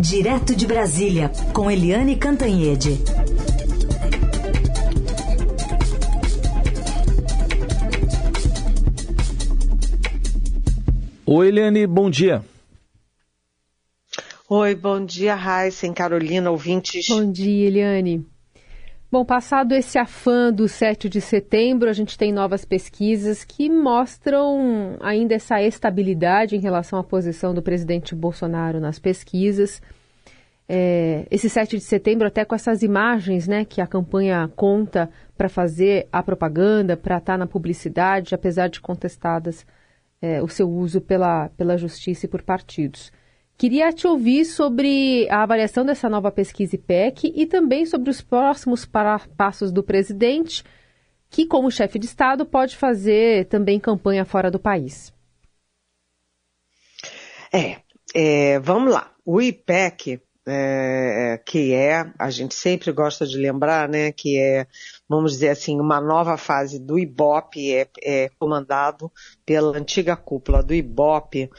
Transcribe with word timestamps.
Direto 0.00 0.56
de 0.56 0.66
Brasília, 0.66 1.30
com 1.52 1.70
Eliane 1.70 2.16
Cantanhede. 2.16 2.98
Oi, 11.26 11.48
Eliane, 11.48 11.86
bom 11.86 12.08
dia. 12.08 12.42
Oi, 14.48 14.74
bom 14.74 15.04
dia, 15.04 15.34
Raíssen, 15.34 15.92
Carolina, 15.92 16.50
ouvintes. 16.50 17.06
Bom 17.06 17.30
dia, 17.30 17.68
Eliane. 17.68 18.26
Bom, 19.12 19.24
passado 19.24 19.72
esse 19.72 19.98
afã 19.98 20.52
do 20.52 20.68
7 20.68 21.08
de 21.08 21.20
setembro, 21.20 21.90
a 21.90 21.92
gente 21.92 22.16
tem 22.16 22.32
novas 22.32 22.64
pesquisas 22.64 23.42
que 23.42 23.68
mostram 23.68 24.96
ainda 25.00 25.34
essa 25.34 25.60
estabilidade 25.60 26.54
em 26.54 26.60
relação 26.60 26.96
à 26.96 27.02
posição 27.02 27.52
do 27.52 27.60
presidente 27.60 28.14
Bolsonaro 28.14 28.78
nas 28.78 29.00
pesquisas. 29.00 29.82
É, 30.68 31.26
esse 31.28 31.50
7 31.50 31.76
de 31.76 31.82
setembro, 31.82 32.28
até 32.28 32.44
com 32.44 32.54
essas 32.54 32.84
imagens 32.84 33.48
né, 33.48 33.64
que 33.64 33.80
a 33.80 33.86
campanha 33.86 34.48
conta 34.54 35.10
para 35.36 35.48
fazer 35.48 36.06
a 36.12 36.22
propaganda, 36.22 36.96
para 36.96 37.18
estar 37.18 37.32
tá 37.32 37.38
na 37.38 37.48
publicidade, 37.48 38.32
apesar 38.32 38.68
de 38.68 38.80
contestadas 38.80 39.66
é, 40.22 40.40
o 40.40 40.46
seu 40.46 40.70
uso 40.70 41.00
pela, 41.00 41.48
pela 41.56 41.76
justiça 41.76 42.26
e 42.26 42.28
por 42.28 42.42
partidos. 42.42 43.10
Queria 43.60 43.92
te 43.92 44.06
ouvir 44.06 44.46
sobre 44.46 45.28
a 45.28 45.42
avaliação 45.42 45.84
dessa 45.84 46.08
nova 46.08 46.32
pesquisa 46.32 46.76
IPEC 46.76 47.30
e 47.36 47.44
também 47.44 47.84
sobre 47.84 48.08
os 48.08 48.22
próximos 48.22 48.88
passos 49.36 49.70
do 49.70 49.82
presidente, 49.82 50.64
que, 51.28 51.44
como 51.44 51.70
chefe 51.70 51.98
de 51.98 52.06
Estado, 52.06 52.46
pode 52.46 52.74
fazer 52.74 53.48
também 53.48 53.78
campanha 53.78 54.24
fora 54.24 54.50
do 54.50 54.58
país. 54.58 55.12
É, 57.52 57.76
é 58.14 58.58
vamos 58.60 58.94
lá. 58.94 59.12
O 59.26 59.42
IPEC, 59.42 60.22
é, 60.48 61.38
que 61.44 61.74
é, 61.74 62.10
a 62.18 62.30
gente 62.30 62.54
sempre 62.54 62.90
gosta 62.92 63.26
de 63.26 63.36
lembrar, 63.36 63.90
né, 63.90 64.10
que 64.10 64.38
é, 64.38 64.66
vamos 65.06 65.32
dizer 65.32 65.50
assim, 65.50 65.78
uma 65.78 66.00
nova 66.00 66.38
fase 66.38 66.78
do 66.78 66.98
IBOP, 66.98 67.74
é, 67.74 67.86
é 68.02 68.30
comandado 68.38 69.12
pela 69.44 69.76
antiga 69.76 70.16
cúpula 70.16 70.62
do 70.62 70.72
IBOP, 70.72 71.50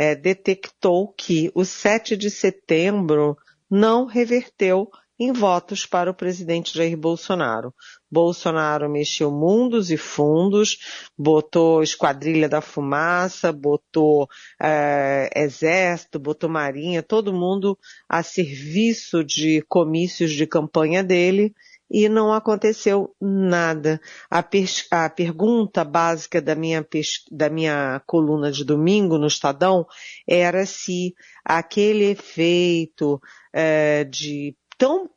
é, 0.00 0.14
detectou 0.14 1.12
que 1.12 1.52
o 1.54 1.62
7 1.62 2.16
de 2.16 2.30
setembro 2.30 3.36
não 3.70 4.06
reverteu 4.06 4.90
em 5.18 5.30
votos 5.30 5.84
para 5.84 6.10
o 6.10 6.14
presidente 6.14 6.74
Jair 6.74 6.96
Bolsonaro. 6.96 7.74
Bolsonaro 8.10 8.88
mexeu 8.88 9.30
mundos 9.30 9.90
e 9.90 9.98
fundos, 9.98 11.10
botou 11.18 11.82
Esquadrilha 11.82 12.48
da 12.48 12.62
Fumaça, 12.62 13.52
botou 13.52 14.26
é, 14.58 15.28
Exército, 15.36 16.18
botou 16.18 16.48
Marinha, 16.48 17.02
todo 17.02 17.34
mundo 17.34 17.78
a 18.08 18.22
serviço 18.22 19.22
de 19.22 19.62
comícios 19.68 20.32
de 20.32 20.46
campanha 20.46 21.04
dele 21.04 21.54
e 21.90 22.08
não 22.08 22.32
aconteceu 22.32 23.14
nada. 23.20 24.00
A, 24.30 24.44
a 24.90 25.10
pergunta 25.10 25.84
básica 25.84 26.40
da 26.40 26.54
minha, 26.54 26.86
da 27.30 27.50
minha 27.50 28.00
coluna 28.06 28.52
de 28.52 28.64
domingo 28.64 29.18
no 29.18 29.26
Estadão 29.26 29.86
era 30.28 30.64
se 30.64 31.14
aquele 31.44 32.04
efeito 32.04 33.20
é, 33.52 34.04
de 34.04 34.56
tão 34.78 35.10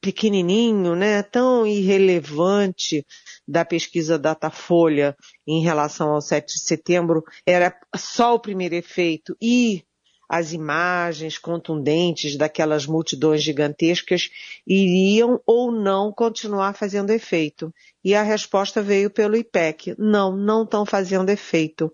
pequenininho, 0.00 0.94
né, 0.96 1.22
tão 1.22 1.66
irrelevante 1.66 3.04
da 3.46 3.64
pesquisa 3.64 4.18
Datafolha 4.18 5.14
em 5.46 5.62
relação 5.62 6.10
ao 6.10 6.20
7 6.20 6.46
de 6.46 6.60
setembro 6.60 7.22
era 7.44 7.76
só 7.94 8.34
o 8.34 8.40
primeiro 8.40 8.74
efeito 8.74 9.36
e 9.40 9.84
as 10.28 10.52
imagens 10.52 11.38
contundentes 11.38 12.36
daquelas 12.36 12.86
multidões 12.86 13.42
gigantescas 13.42 14.30
iriam 14.66 15.40
ou 15.46 15.70
não 15.70 16.12
continuar 16.12 16.74
fazendo 16.74 17.10
efeito. 17.10 17.72
E 18.04 18.14
a 18.14 18.22
resposta 18.22 18.82
veio 18.82 19.10
pelo 19.10 19.36
IPEC. 19.36 19.94
Não, 19.98 20.36
não 20.36 20.64
estão 20.64 20.84
fazendo 20.84 21.30
efeito. 21.30 21.92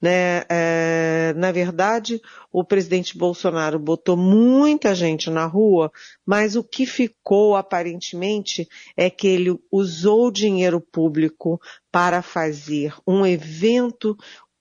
Né? 0.00 0.44
É, 0.48 1.34
na 1.36 1.52
verdade, 1.52 2.22
o 2.50 2.64
presidente 2.64 3.18
Bolsonaro 3.18 3.78
botou 3.78 4.16
muita 4.16 4.94
gente 4.94 5.28
na 5.28 5.44
rua, 5.44 5.92
mas 6.24 6.56
o 6.56 6.64
que 6.64 6.86
ficou 6.86 7.54
aparentemente 7.54 8.66
é 8.96 9.10
que 9.10 9.28
ele 9.28 9.58
usou 9.70 10.30
dinheiro 10.30 10.80
público 10.80 11.60
para 11.92 12.22
fazer 12.22 12.94
um 13.06 13.26
evento 13.26 14.16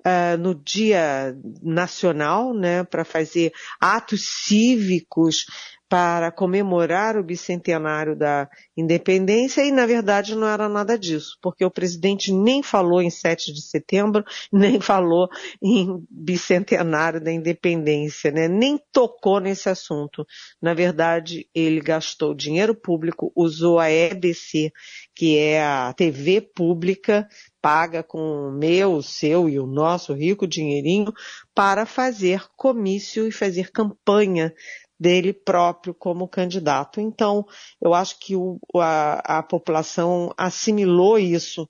uh, 0.10 0.38
no 0.38 0.56
Dia 0.56 1.36
Nacional, 1.62 2.54
né, 2.54 2.84
para 2.84 3.06
fazer 3.06 3.52
atos 3.80 4.22
cívicos 4.46 5.46
para 5.90 6.32
comemorar 6.32 7.18
o 7.18 7.24
bicentenário 7.24 8.16
da 8.16 8.48
independência 8.78 9.64
e, 9.64 9.72
na 9.72 9.88
verdade, 9.88 10.36
não 10.36 10.48
era 10.48 10.70
nada 10.70 10.98
disso, 10.98 11.36
porque 11.42 11.66
o 11.66 11.72
presidente 11.72 12.32
nem 12.32 12.62
falou 12.62 13.02
em 13.02 13.10
7 13.10 13.52
de 13.52 13.62
setembro, 13.64 14.24
nem 14.54 14.80
falou 14.80 15.28
em 15.62 16.06
bicentenário 16.08 17.20
da 17.20 17.32
independência, 17.32 18.30
né? 18.30 18.48
nem 18.48 18.80
tocou 18.92 19.40
nesse 19.40 19.68
assunto. 19.68 20.24
Na 20.62 20.76
verdade, 20.76 21.50
ele 21.56 21.82
gastou 21.82 22.36
dinheiro 22.36 22.76
público, 22.76 23.32
usou 23.36 23.80
a 23.80 23.90
EBC, 23.90 24.72
que 25.16 25.40
é 25.40 25.64
a 25.64 25.92
TV 25.94 26.40
pública, 26.40 27.28
paga 27.62 28.04
com 28.04 28.20
o 28.20 28.52
meu, 28.52 28.94
o 28.94 29.04
seu 29.04 29.50
e 29.50 29.60
o 29.60 29.68
nosso 29.68 30.14
rico 30.14 30.48
dinheirinho 30.48 31.14
para 31.54 31.86
fazer 31.86 32.48
comício 32.56 33.28
e 33.28 33.32
fazer 33.32 33.72
campanha 33.72 34.54
dele 35.00 35.32
próprio 35.32 35.94
como 35.94 36.28
candidato. 36.28 37.00
Então, 37.00 37.46
eu 37.82 37.94
acho 37.94 38.20
que 38.20 38.36
o, 38.36 38.60
a, 38.76 39.40
a 39.40 39.44
população 39.44 40.34
assimilou 40.38 41.18
isso, 41.18 41.70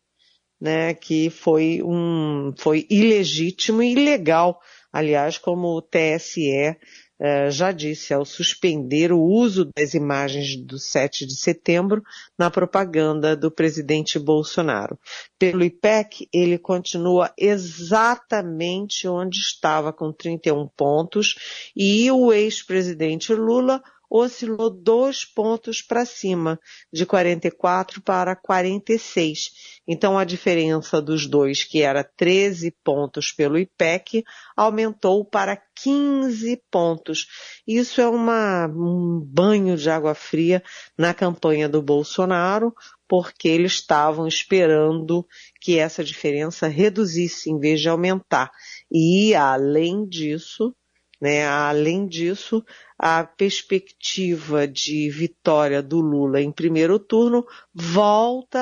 né, 0.60 0.94
que 0.94 1.30
foi 1.30 1.82
um, 1.84 2.54
foi 2.58 2.86
ilegítimo 2.90 3.84
e 3.84 3.92
ilegal, 3.92 4.60
aliás, 4.92 5.38
como 5.38 5.68
o 5.70 5.82
TSE 5.82 6.76
eh, 7.20 7.52
já 7.52 7.72
disse, 7.72 8.14
ao 8.14 8.24
suspender 8.24 9.12
o 9.12 9.20
uso 9.22 9.70
das 9.76 9.94
imagens 9.94 10.56
do 10.56 10.80
7 10.80 11.26
de 11.26 11.36
setembro 11.36 12.02
na 12.38 12.50
propaganda 12.50 13.36
do 13.36 13.52
presidente 13.52 14.18
Bolsonaro. 14.18 14.98
Pelo 15.38 15.64
IPEC, 15.64 16.30
ele 16.34 16.58
continua 16.58 17.32
exatamente 17.38 19.08
onde 19.08 19.38
estava, 19.38 19.92
com 19.92 20.14
31 20.14 20.68
pontos, 20.68 21.36
e 21.76 22.10
o 22.10 22.32
ex-presidente 22.32 23.34
Lula 23.34 23.84
oscilou 24.10 24.70
dois 24.70 25.24
pontos 25.24 25.82
para 25.82 26.06
cima, 26.06 26.60
de 26.92 27.06
44 27.06 28.02
para 28.02 28.36
46. 28.36 29.52
Então 29.88 30.18
a 30.18 30.24
diferença 30.24 31.02
dos 31.02 31.28
dois, 31.28 31.64
que 31.64 31.82
era 31.82 32.04
13 32.04 32.72
pontos 32.84 33.32
pelo 33.32 33.58
IPEC, 33.58 34.24
aumentou 34.56 35.24
para 35.24 35.62
15 35.82 36.62
pontos. 36.72 37.28
Isso 37.68 38.02
é 38.02 38.08
uma, 38.08 38.68
um 38.68 39.20
banho 39.24 39.78
de 39.78 39.90
água 39.90 40.16
fria 40.16 40.64
na 40.98 41.14
campanha 41.14 41.70
do 41.70 41.82
Bolsonaro, 41.82 42.74
porque 43.08 43.48
eles 43.48 43.74
estavam 43.74 44.28
esperando 44.28 45.26
que 45.60 45.80
essa 45.80 46.04
diferença 46.04 46.68
reduzisse 46.68 47.50
em 47.50 47.60
vez 47.60 47.82
de 47.82 47.90
aumentar. 47.90 48.52
E 48.92 49.34
além 49.34 50.08
disso, 50.08 50.76
né? 51.20 51.46
Além 51.48 52.08
disso, 52.08 52.64
a 52.98 53.24
perspectiva 53.24 54.68
de 54.68 55.10
vitória 55.10 55.82
do 55.82 56.00
Lula 56.00 56.42
em 56.42 56.52
primeiro 56.52 56.98
turno 57.00 57.46
volta 57.74 58.60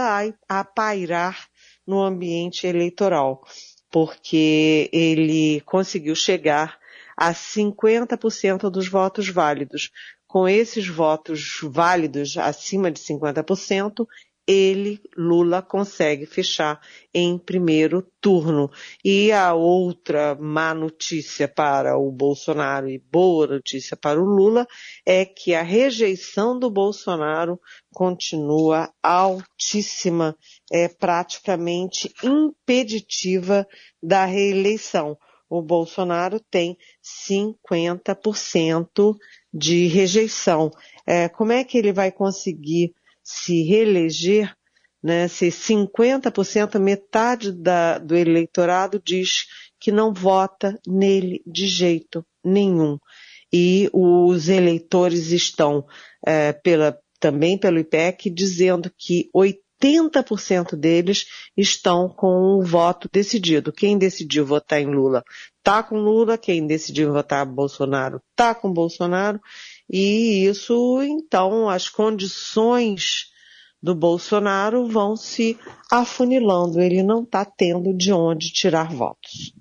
a, 0.49 0.59
a 0.59 0.63
pairar 0.63 1.47
no 1.85 2.01
ambiente 2.01 2.67
eleitoral, 2.67 3.43
porque 3.91 4.89
ele 4.91 5.61
conseguiu 5.61 6.15
chegar 6.15 6.77
a 7.15 7.33
50% 7.33 8.69
dos 8.69 8.87
votos 8.87 9.29
válidos. 9.29 9.91
Com 10.27 10.47
esses 10.47 10.87
votos 10.87 11.59
válidos 11.63 12.37
acima 12.37 12.91
de 12.91 12.99
50%, 12.99 14.05
ele, 14.47 15.01
Lula, 15.17 15.61
consegue 15.61 16.25
fechar 16.25 16.79
em 17.13 17.37
primeiro 17.37 18.01
turno. 18.21 18.71
E 19.03 19.29
a 19.31 19.53
outra 19.53 20.35
má 20.35 20.73
notícia 20.73 21.47
para 21.49 21.97
o 21.97 22.09
Bolsonaro 22.11 22.89
e 22.89 22.97
boa 22.97 23.45
notícia 23.45 23.97
para 23.97 24.21
o 24.21 24.25
Lula 24.25 24.65
é 25.05 25.25
que 25.25 25.53
a 25.53 25.61
rejeição 25.61 26.57
do 26.57 26.71
Bolsonaro 26.71 27.59
continua 27.93 28.89
altíssima, 29.03 30.37
é 30.71 30.87
praticamente 30.87 32.13
impeditiva 32.23 33.67
da 34.01 34.23
reeleição. 34.23 35.17
O 35.49 35.61
Bolsonaro 35.61 36.39
tem 36.39 36.77
50% 37.31 39.15
de 39.53 39.87
rejeição. 39.87 40.71
É, 41.05 41.29
como 41.29 41.51
é 41.53 41.63
que 41.63 41.77
ele 41.77 41.93
vai 41.93 42.11
conseguir 42.11 42.93
se 43.27 43.61
reeleger, 43.63 44.55
né, 45.03 45.27
se 45.27 45.47
50%, 45.47 46.79
metade 46.79 47.51
da, 47.51 47.97
do 47.97 48.15
eleitorado 48.15 49.01
diz 49.03 49.45
que 49.77 49.91
não 49.91 50.13
vota 50.13 50.79
nele 50.87 51.43
de 51.45 51.67
jeito 51.67 52.25
nenhum. 52.41 52.97
e 53.51 53.89
os 53.93 54.47
eleitores 54.47 55.31
estão 55.31 55.85
é, 56.25 56.53
pela, 56.53 56.97
também 57.19 57.57
pelo 57.57 57.79
IPEC 57.79 58.29
dizendo 58.29 58.89
que 58.97 59.29
80% 59.35 60.75
deles 60.75 61.25
estão 61.55 62.09
com 62.09 62.57
o 62.57 62.63
voto 62.63 63.09
decidido. 63.11 63.73
Quem 63.73 63.97
decidiu 63.97 64.45
votar 64.45 64.81
em 64.81 64.87
Lula 64.87 65.23
está 65.57 65.83
com 65.83 65.97
Lula, 65.97 66.37
quem 66.37 66.65
decidiu 66.65 67.11
votar 67.11 67.45
Bolsonaro 67.45 68.21
está 68.31 68.55
com 68.55 68.71
Bolsonaro, 68.71 69.39
e 69.89 70.45
isso, 70.45 71.01
então, 71.01 71.69
as 71.69 71.87
condições 71.87 73.27
do 73.81 73.95
Bolsonaro 73.95 74.87
vão 74.87 75.15
se 75.15 75.57
afunilando. 75.91 76.81
Ele 76.81 77.01
não 77.03 77.23
está 77.23 77.45
tendo 77.45 77.95
de 77.95 78.11
onde 78.11 78.51
tirar 78.51 78.91
votos. 78.91 79.53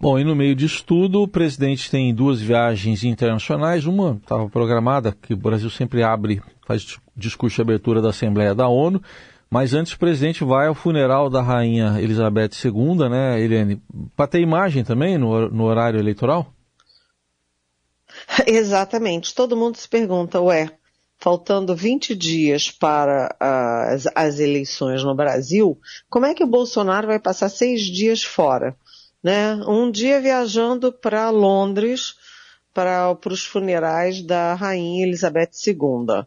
Bom, 0.00 0.16
e 0.16 0.22
no 0.22 0.36
meio 0.36 0.54
disso 0.54 0.84
tudo, 0.86 1.22
o 1.22 1.28
presidente 1.28 1.90
tem 1.90 2.14
duas 2.14 2.40
viagens 2.40 3.02
internacionais. 3.02 3.84
Uma 3.84 4.16
estava 4.22 4.48
programada, 4.48 5.16
que 5.20 5.34
o 5.34 5.36
Brasil 5.36 5.68
sempre 5.70 6.04
abre, 6.04 6.40
faz 6.64 6.96
discurso 7.16 7.56
de 7.56 7.62
abertura 7.62 8.00
da 8.00 8.10
Assembleia 8.10 8.54
da 8.54 8.68
ONU. 8.68 9.02
Mas 9.50 9.74
antes 9.74 9.94
o 9.94 9.98
presidente 9.98 10.44
vai 10.44 10.68
ao 10.68 10.74
funeral 10.74 11.28
da 11.28 11.42
rainha 11.42 12.00
Elizabeth 12.00 12.50
II, 12.64 13.08
né, 13.08 13.40
Eliane? 13.40 13.82
Para 14.14 14.28
ter 14.28 14.40
imagem 14.40 14.84
também 14.84 15.18
no, 15.18 15.48
no 15.48 15.64
horário 15.64 15.98
eleitoral? 15.98 16.52
Exatamente. 18.46 19.34
Todo 19.34 19.56
mundo 19.56 19.76
se 19.76 19.88
pergunta, 19.88 20.40
ué, 20.40 20.70
faltando 21.18 21.74
20 21.74 22.14
dias 22.14 22.70
para 22.70 23.34
as, 23.40 24.06
as, 24.14 24.38
eleições 24.38 25.02
no 25.02 25.14
Brasil, 25.14 25.78
como 26.08 26.26
é 26.26 26.34
que 26.34 26.44
o 26.44 26.48
Bolsonaro 26.48 27.06
vai 27.06 27.18
passar 27.18 27.48
seis 27.48 27.82
dias 27.82 28.22
fora? 28.22 28.76
né? 29.22 29.54
Um 29.66 29.90
dia 29.90 30.20
viajando 30.20 30.92
para 30.92 31.30
Londres 31.30 32.14
para 32.72 33.16
os 33.26 33.44
funerais 33.44 34.22
da 34.22 34.54
rainha 34.54 35.06
Elizabeth 35.06 35.50
II. 35.66 36.24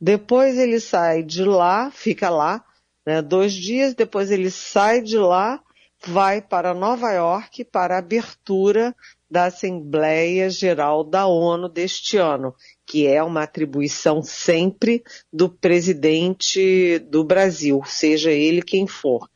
Depois 0.00 0.56
ele 0.56 0.80
sai 0.80 1.22
de 1.22 1.44
lá, 1.44 1.90
fica 1.90 2.30
lá, 2.30 2.64
né, 3.04 3.20
dois 3.20 3.52
dias, 3.52 3.94
depois 3.94 4.30
ele 4.30 4.50
sai 4.50 5.02
de 5.02 5.18
lá, 5.18 5.60
vai 6.06 6.40
para 6.40 6.72
Nova 6.72 7.12
York 7.12 7.64
para 7.64 7.96
a 7.96 7.98
abertura 7.98 8.96
da 9.30 9.44
Assembleia 9.44 10.50
Geral 10.50 11.04
da 11.04 11.26
ONU 11.26 11.68
deste 11.68 12.16
ano, 12.16 12.54
que 12.84 13.06
é 13.06 13.22
uma 13.22 13.44
atribuição 13.44 14.22
sempre 14.22 15.04
do 15.32 15.48
presidente 15.48 16.98
do 16.98 17.22
Brasil, 17.22 17.82
seja 17.86 18.32
ele 18.32 18.60
quem 18.60 18.86
for. 18.86 19.28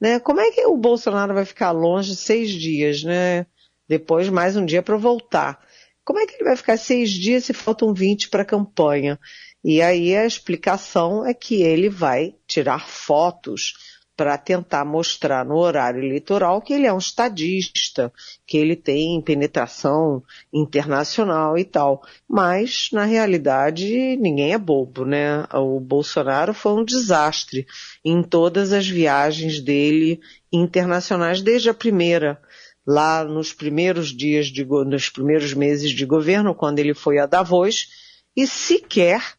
Né? 0.00 0.20
Como 0.20 0.40
é 0.40 0.50
que 0.50 0.66
o 0.66 0.76
Bolsonaro 0.76 1.32
vai 1.32 1.44
ficar 1.44 1.70
longe 1.70 2.14
seis 2.14 2.50
dias, 2.50 3.02
né? 3.02 3.46
Depois 3.88 4.28
mais 4.28 4.54
um 4.56 4.64
dia 4.64 4.82
para 4.82 4.96
voltar. 4.96 5.58
Como 6.04 6.20
é 6.20 6.26
que 6.26 6.34
ele 6.34 6.44
vai 6.44 6.56
ficar 6.56 6.76
seis 6.76 7.10
dias 7.10 7.44
se 7.44 7.54
faltam 7.54 7.94
20 7.94 8.28
para 8.28 8.42
a 8.42 8.46
campanha? 8.46 9.18
E 9.64 9.82
aí 9.82 10.14
a 10.14 10.24
explicação 10.24 11.26
é 11.26 11.34
que 11.34 11.62
ele 11.62 11.88
vai 11.88 12.34
tirar 12.46 12.86
fotos 12.86 13.74
para 14.18 14.36
tentar 14.36 14.84
mostrar 14.84 15.44
no 15.44 15.54
horário 15.54 16.02
eleitoral 16.02 16.60
que 16.60 16.72
ele 16.72 16.88
é 16.88 16.92
um 16.92 16.98
estadista, 16.98 18.12
que 18.44 18.58
ele 18.58 18.74
tem 18.74 19.22
penetração 19.22 20.24
internacional 20.52 21.56
e 21.56 21.64
tal. 21.64 22.02
Mas, 22.28 22.88
na 22.92 23.04
realidade, 23.04 24.16
ninguém 24.16 24.52
é 24.52 24.58
bobo, 24.58 25.04
né? 25.04 25.44
O 25.54 25.78
Bolsonaro 25.78 26.52
foi 26.52 26.72
um 26.72 26.84
desastre 26.84 27.64
em 28.04 28.20
todas 28.20 28.72
as 28.72 28.88
viagens 28.88 29.60
dele 29.60 30.18
internacionais, 30.52 31.40
desde 31.40 31.70
a 31.70 31.74
primeira, 31.74 32.42
lá 32.84 33.22
nos 33.22 33.52
primeiros 33.52 34.08
dias, 34.08 34.48
de, 34.48 34.64
nos 34.64 35.08
primeiros 35.08 35.54
meses 35.54 35.92
de 35.92 36.04
governo, 36.04 36.56
quando 36.56 36.80
ele 36.80 36.92
foi 36.92 37.20
a 37.20 37.26
Davos, 37.26 37.86
e 38.36 38.48
sequer 38.48 39.37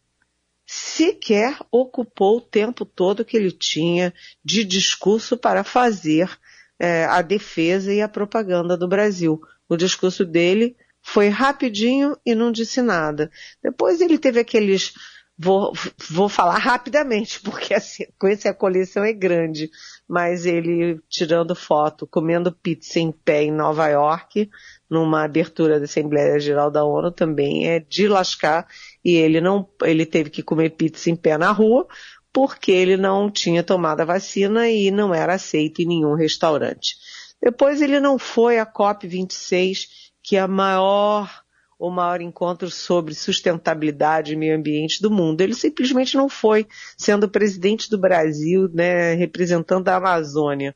sequer 0.71 1.57
ocupou 1.71 2.37
o 2.37 2.41
tempo 2.41 2.85
todo 2.85 3.25
que 3.25 3.35
ele 3.35 3.51
tinha 3.51 4.13
de 4.45 4.63
discurso 4.63 5.35
para 5.35 5.63
fazer 5.63 6.29
é, 6.77 7.05
a 7.05 7.23
defesa 7.23 7.91
e 7.91 8.03
a 8.03 8.07
propaganda 8.07 8.77
do 8.77 8.87
Brasil. 8.87 9.41
O 9.67 9.75
discurso 9.75 10.23
dele 10.23 10.77
foi 11.01 11.27
rapidinho 11.27 12.15
e 12.23 12.35
não 12.35 12.51
disse 12.51 12.83
nada. 12.83 13.31
Depois 13.63 13.99
ele 13.99 14.19
teve 14.19 14.39
aqueles 14.39 14.93
Vou, 15.41 15.71
vou 16.09 16.27
falar 16.27 16.57
rapidamente, 16.57 17.39
porque 17.41 17.73
a 17.73 17.79
sequência, 17.79 18.51
a 18.51 18.53
coleção 18.53 19.05
é 19.05 19.13
grande, 19.13 19.71
mas 20.05 20.45
ele 20.45 20.99
tirando 21.07 21.55
foto, 21.55 22.05
comendo 22.05 22.51
pizza 22.51 22.99
em 22.99 23.09
pé 23.09 23.43
em 23.43 23.51
Nova 23.51 23.87
York, 23.87 24.49
numa 24.89 25.23
abertura 25.23 25.79
da 25.79 25.85
Assembleia 25.85 26.37
Geral 26.41 26.69
da 26.69 26.83
ONU 26.83 27.09
também 27.09 27.69
é 27.69 27.79
de 27.79 28.05
lascar 28.05 28.67
e 29.03 29.15
ele 29.15 29.39
não, 29.39 29.67
ele 29.83 30.05
teve 30.05 30.29
que 30.29 30.43
comer 30.43 30.71
pizza 30.71 31.09
em 31.09 31.15
pé 31.15 31.37
na 31.37 31.51
rua 31.51 31.87
porque 32.31 32.71
ele 32.71 32.95
não 32.95 33.29
tinha 33.29 33.63
tomado 33.63 34.01
a 34.01 34.05
vacina 34.05 34.69
e 34.69 34.91
não 34.91 35.13
era 35.13 35.33
aceito 35.33 35.81
em 35.81 35.85
nenhum 35.85 36.13
restaurante. 36.13 36.95
Depois 37.41 37.81
ele 37.81 37.99
não 37.99 38.19
foi 38.19 38.59
à 38.59 38.65
COP26, 38.65 39.87
que 40.21 40.35
é 40.35 40.41
a 40.41 40.47
maior 40.47 41.43
o 41.79 41.89
maior 41.89 42.19
encontro 42.19 42.69
sobre 42.69 43.15
sustentabilidade 43.15 44.33
e 44.33 44.35
meio 44.35 44.57
ambiente 44.57 45.01
do 45.01 45.09
mundo. 45.09 45.39
Ele 45.39 45.55
simplesmente 45.55 46.17
não 46.17 46.27
foi, 46.27 46.67
sendo 46.97 47.29
presidente 47.29 47.89
do 47.89 47.97
Brasil, 47.97 48.69
né, 48.73 49.13
representando 49.13 49.87
a 49.87 49.95
Amazônia. 49.95 50.75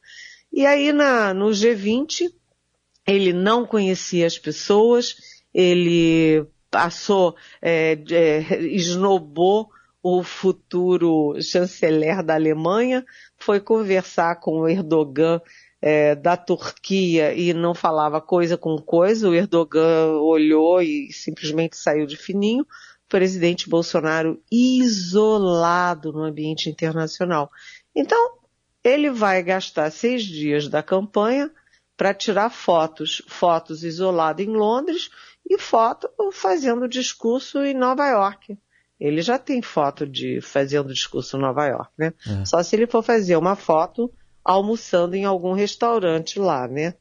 E 0.49 0.65
aí 0.65 0.93
na, 0.93 1.33
no 1.33 1.47
G20, 1.49 2.31
ele 3.05 3.33
não 3.33 3.65
conhecia 3.65 4.25
as 4.25 4.37
pessoas, 4.37 5.17
ele 5.53 6.47
passou, 6.73 7.35
é, 7.61 7.99
é, 8.09 8.61
esnobou 8.63 9.69
o 10.01 10.23
futuro 10.23 11.39
chanceler 11.39 12.23
da 12.23 12.33
Alemanha, 12.33 13.05
foi 13.37 13.59
conversar 13.59 14.39
com 14.39 14.61
o 14.61 14.67
Erdogan 14.67 15.39
é, 15.79 16.15
da 16.15 16.35
Turquia 16.35 17.31
e 17.31 17.53
não 17.53 17.75
falava 17.75 18.19
coisa 18.19 18.57
com 18.57 18.75
coisa, 18.79 19.29
o 19.29 19.35
Erdogan 19.35 20.17
olhou 20.19 20.81
e 20.81 21.13
simplesmente 21.13 21.77
saiu 21.77 22.07
de 22.07 22.17
fininho, 22.17 22.63
o 22.63 23.07
presidente 23.07 23.69
Bolsonaro 23.69 24.41
isolado 24.51 26.11
no 26.11 26.23
ambiente 26.23 26.69
internacional. 26.69 27.51
Então, 27.95 28.39
ele 28.83 29.11
vai 29.11 29.43
gastar 29.43 29.91
seis 29.91 30.23
dias 30.23 30.67
da 30.67 30.81
campanha 30.81 31.51
para 31.95 32.15
tirar 32.15 32.49
fotos, 32.49 33.21
fotos 33.27 33.83
isolado 33.83 34.41
em 34.41 34.49
Londres 34.49 35.11
e 35.49 35.57
foto 35.57 36.09
fazendo 36.31 36.87
discurso 36.87 37.63
em 37.63 37.73
Nova 37.73 38.07
York. 38.07 38.57
Ele 38.99 39.21
já 39.21 39.37
tem 39.37 39.61
foto 39.61 40.07
de 40.07 40.39
fazendo 40.41 40.93
discurso 40.93 41.35
em 41.35 41.41
Nova 41.41 41.65
York, 41.65 41.91
né? 41.97 42.13
É. 42.27 42.45
Só 42.45 42.61
se 42.63 42.75
ele 42.75 42.87
for 42.87 43.03
fazer 43.03 43.35
uma 43.35 43.55
foto 43.55 44.11
almoçando 44.43 45.15
em 45.15 45.25
algum 45.25 45.53
restaurante 45.53 46.39
lá, 46.39 46.67
né? 46.67 46.93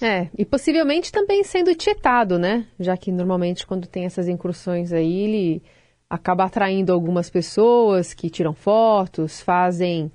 É, 0.00 0.28
e 0.36 0.44
possivelmente 0.44 1.10
também 1.10 1.42
sendo 1.42 1.74
tietado, 1.74 2.38
né? 2.38 2.66
Já 2.78 2.96
que 2.96 3.10
normalmente 3.10 3.66
quando 3.66 3.86
tem 3.86 4.04
essas 4.04 4.28
incursões 4.28 4.92
aí, 4.92 5.20
ele 5.20 5.62
acaba 6.08 6.44
atraindo 6.44 6.92
algumas 6.92 7.28
pessoas 7.28 8.14
que 8.14 8.30
tiram 8.30 8.54
fotos, 8.54 9.40
fazem 9.40 10.10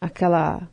aquela 0.00 0.68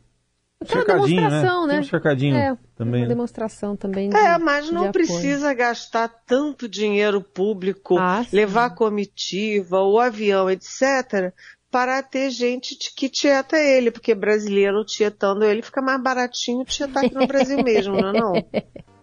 cercadinho, 0.66 1.20
né? 1.20 1.28
demonstração, 1.28 1.66
né? 1.66 1.74
né? 1.74 1.80
Um 1.80 1.84
cercadinho 1.84 2.36
é, 2.36 2.58
também. 2.76 3.00
Uma 3.00 3.08
né? 3.08 3.14
demonstração 3.14 3.76
também. 3.76 4.10
De, 4.10 4.16
é, 4.16 4.38
mas 4.38 4.70
não 4.70 4.90
precisa 4.90 5.52
gastar 5.54 6.08
tanto 6.26 6.68
dinheiro 6.68 7.20
público, 7.20 7.98
ah, 7.98 8.24
levar 8.32 8.70
comitiva, 8.74 9.80
o 9.80 9.98
avião, 9.98 10.50
etc., 10.50 11.32
para 11.70 12.02
ter 12.04 12.30
gente 12.30 12.76
que 12.94 13.08
tieta 13.08 13.58
ele, 13.58 13.90
porque 13.90 14.14
brasileiro 14.14 14.84
tietando 14.84 15.44
ele 15.44 15.60
fica 15.60 15.82
mais 15.82 16.00
baratinho 16.00 16.64
tietar 16.64 17.04
aqui 17.04 17.14
no 17.14 17.26
Brasil 17.26 17.60
mesmo, 17.64 17.96
não 17.96 18.10
é 18.10 18.12
não? 18.12 18.32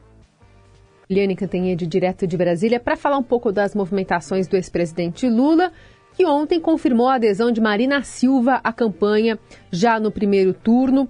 Liane 1.11 1.35
Cantanhede, 1.35 1.85
direto 1.85 2.25
de 2.25 2.37
Brasília, 2.37 2.79
para 2.79 2.95
falar 2.95 3.17
um 3.17 3.23
pouco 3.23 3.51
das 3.51 3.75
movimentações 3.75 4.47
do 4.47 4.55
ex-presidente 4.55 5.27
Lula, 5.27 5.73
que 6.13 6.25
ontem 6.25 6.61
confirmou 6.61 7.09
a 7.09 7.15
adesão 7.15 7.51
de 7.51 7.59
Marina 7.59 8.01
Silva 8.03 8.61
à 8.63 8.71
campanha 8.71 9.37
já 9.69 9.99
no 9.99 10.09
primeiro 10.09 10.53
turno. 10.53 11.09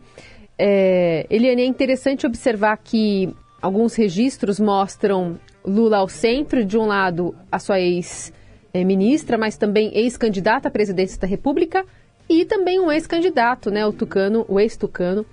É, 0.63 1.25
Eliane, 1.27 1.63
é 1.63 1.65
interessante 1.65 2.27
observar 2.27 2.77
que 2.77 3.36
alguns 3.60 3.96
registros 3.96 4.60
mostram 4.60 5.39
Lula 5.65 5.98
ao 5.98 6.08
centro, 6.08 6.63
de 6.63 6.77
um 6.77 6.86
lado 6.86 7.36
a 7.51 7.58
sua 7.58 7.80
ex-ministra, 7.80 9.39
mas 9.39 9.58
também 9.58 9.91
ex-candidata 9.91 10.68
à 10.68 10.72
presidência 10.72 11.20
da 11.20 11.25
República 11.25 11.84
e 12.30 12.46
também 12.46 12.80
um 12.80 12.91
ex-candidato, 12.91 13.72
né, 13.72 13.84
o 13.88 13.91
tucano, 13.91 14.46
o 14.48 14.60
ex-tucano, 14.60 15.25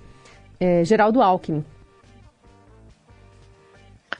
é, 0.59 0.83
Geraldo 0.83 1.21
Alckmin. 1.21 1.63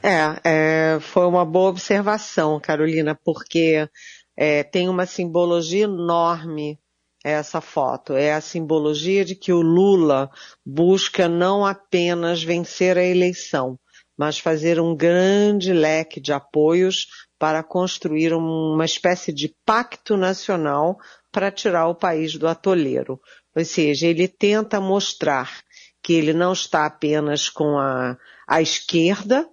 É, 0.00 0.38
é, 0.44 1.00
foi 1.00 1.26
uma 1.26 1.44
boa 1.44 1.70
observação, 1.70 2.60
Carolina, 2.60 3.18
porque 3.24 3.88
é, 4.36 4.62
tem 4.62 4.88
uma 4.88 5.06
simbologia 5.06 5.86
enorme 5.86 6.78
essa 7.24 7.60
foto. 7.60 8.14
É 8.14 8.32
a 8.32 8.40
simbologia 8.40 9.24
de 9.24 9.34
que 9.34 9.52
o 9.52 9.60
Lula 9.60 10.30
busca 10.64 11.28
não 11.28 11.64
apenas 11.64 12.42
vencer 12.42 12.96
a 12.96 13.04
eleição, 13.04 13.78
mas 14.16 14.38
fazer 14.38 14.80
um 14.80 14.94
grande 14.94 15.72
leque 15.72 16.20
de 16.20 16.32
apoios 16.32 17.06
para 17.38 17.62
construir 17.62 18.34
uma 18.34 18.84
espécie 18.84 19.32
de 19.32 19.54
pacto 19.64 20.16
nacional 20.16 20.98
para 21.32 21.50
tirar 21.50 21.88
o 21.88 21.94
país 21.94 22.36
do 22.36 22.46
atoleiro. 22.46 23.20
Ou 23.56 23.64
seja, 23.64 24.06
ele 24.06 24.28
tenta 24.28 24.80
mostrar 24.80 25.60
que 26.02 26.12
ele 26.12 26.32
não 26.32 26.52
está 26.52 26.86
apenas 26.86 27.48
com 27.48 27.78
a, 27.78 28.16
a 28.46 28.62
esquerda, 28.62 29.48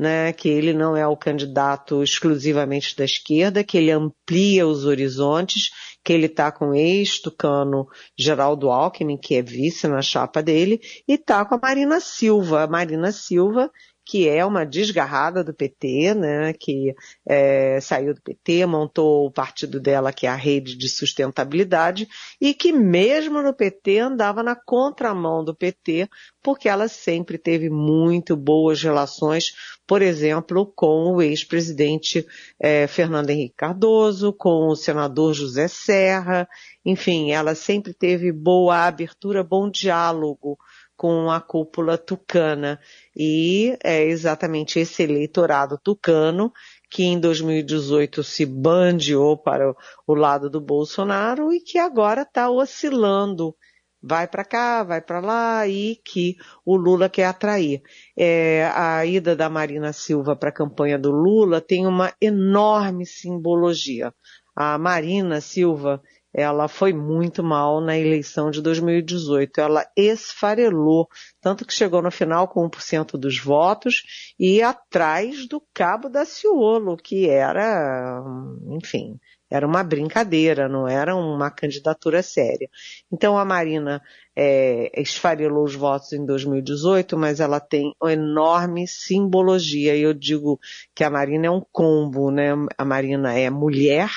né, 0.00 0.32
que 0.32 0.48
ele 0.48 0.72
não 0.72 0.96
é 0.96 1.06
o 1.06 1.14
candidato 1.14 2.02
exclusivamente 2.02 2.96
da 2.96 3.04
esquerda, 3.04 3.62
que 3.62 3.76
ele 3.76 3.90
amplia 3.90 4.66
os 4.66 4.86
horizontes, 4.86 5.68
que 6.02 6.10
ele 6.10 6.24
está 6.24 6.50
com 6.50 6.70
o 6.70 6.74
ex-tucano 6.74 7.86
Geraldo 8.18 8.70
Alckmin, 8.70 9.18
que 9.18 9.34
é 9.34 9.42
vice 9.42 9.86
na 9.86 10.00
chapa 10.00 10.42
dele, 10.42 10.80
e 11.06 11.12
está 11.12 11.44
com 11.44 11.56
a 11.56 11.60
Marina 11.60 12.00
Silva. 12.00 12.62
A 12.62 12.66
Marina 12.66 13.12
Silva, 13.12 13.70
que 14.10 14.28
é 14.28 14.44
uma 14.44 14.66
desgarrada 14.66 15.44
do 15.44 15.54
PT, 15.54 16.14
né, 16.14 16.52
que 16.52 16.92
é, 17.24 17.80
saiu 17.80 18.12
do 18.12 18.20
PT, 18.20 18.66
montou 18.66 19.24
o 19.24 19.30
partido 19.30 19.78
dela, 19.78 20.12
que 20.12 20.26
é 20.26 20.30
a 20.30 20.34
Rede 20.34 20.76
de 20.76 20.88
Sustentabilidade, 20.88 22.08
e 22.40 22.52
que 22.52 22.72
mesmo 22.72 23.40
no 23.40 23.54
PT 23.54 24.00
andava 24.00 24.42
na 24.42 24.56
contramão 24.56 25.44
do 25.44 25.54
PT, 25.54 26.08
porque 26.42 26.68
ela 26.68 26.88
sempre 26.88 27.38
teve 27.38 27.70
muito 27.70 28.36
boas 28.36 28.82
relações, 28.82 29.52
por 29.86 30.02
exemplo, 30.02 30.66
com 30.74 31.12
o 31.12 31.22
ex-presidente 31.22 32.26
é, 32.58 32.88
Fernando 32.88 33.30
Henrique 33.30 33.54
Cardoso, 33.58 34.32
com 34.32 34.66
o 34.66 34.74
senador 34.74 35.34
José 35.34 35.68
Serra, 35.68 36.48
enfim, 36.84 37.30
ela 37.30 37.54
sempre 37.54 37.94
teve 37.94 38.32
boa 38.32 38.88
abertura, 38.88 39.44
bom 39.44 39.70
diálogo 39.70 40.58
com 41.00 41.30
a 41.30 41.40
cúpula 41.40 41.96
tucana. 41.96 42.78
E 43.16 43.74
é 43.82 44.04
exatamente 44.04 44.78
esse 44.78 45.02
eleitorado 45.02 45.80
tucano 45.82 46.52
que 46.90 47.04
em 47.04 47.18
2018 47.18 48.22
se 48.22 48.44
bandeou 48.44 49.38
para 49.38 49.74
o 50.06 50.14
lado 50.14 50.50
do 50.50 50.60
Bolsonaro 50.60 51.54
e 51.54 51.60
que 51.60 51.78
agora 51.78 52.20
está 52.20 52.50
oscilando, 52.50 53.56
vai 54.02 54.28
para 54.28 54.44
cá, 54.44 54.82
vai 54.82 55.00
para 55.00 55.20
lá 55.20 55.66
e 55.66 55.96
que 56.04 56.36
o 56.66 56.76
Lula 56.76 57.08
quer 57.08 57.24
atrair. 57.24 57.80
É, 58.14 58.70
a 58.74 59.06
ida 59.06 59.34
da 59.34 59.48
Marina 59.48 59.94
Silva 59.94 60.36
para 60.36 60.50
a 60.50 60.54
campanha 60.54 60.98
do 60.98 61.10
Lula 61.10 61.62
tem 61.62 61.86
uma 61.86 62.12
enorme 62.20 63.06
simbologia. 63.06 64.12
A 64.54 64.76
Marina 64.76 65.40
Silva 65.40 66.02
ela 66.32 66.68
foi 66.68 66.92
muito 66.92 67.42
mal 67.42 67.80
na 67.80 67.98
eleição 67.98 68.50
de 68.50 68.62
2018. 68.62 69.60
Ela 69.60 69.86
esfarelou, 69.96 71.08
tanto 71.40 71.66
que 71.66 71.74
chegou 71.74 72.00
no 72.00 72.10
final 72.10 72.46
com 72.48 72.68
1% 72.68 73.18
dos 73.18 73.38
votos 73.38 74.32
e 74.38 74.62
atrás 74.62 75.46
do 75.48 75.62
Cabo 75.74 76.08
da 76.08 76.24
Ciolo, 76.24 76.96
que 76.96 77.28
era, 77.28 78.22
enfim, 78.68 79.18
era 79.50 79.66
uma 79.66 79.82
brincadeira, 79.82 80.68
não 80.68 80.86
era 80.86 81.16
uma 81.16 81.50
candidatura 81.50 82.22
séria. 82.22 82.70
Então 83.12 83.36
a 83.36 83.44
Marina 83.44 84.00
é, 84.36 84.92
esfarelou 85.00 85.64
os 85.64 85.74
votos 85.74 86.12
em 86.12 86.24
2018, 86.24 87.18
mas 87.18 87.40
ela 87.40 87.58
tem 87.58 87.92
uma 88.00 88.12
enorme 88.12 88.86
simbologia. 88.86 89.96
E 89.96 90.02
eu 90.02 90.14
digo 90.14 90.60
que 90.94 91.02
a 91.02 91.10
Marina 91.10 91.48
é 91.48 91.50
um 91.50 91.64
combo, 91.72 92.30
né? 92.30 92.50
A 92.78 92.84
Marina 92.84 93.36
é 93.36 93.50
mulher, 93.50 94.10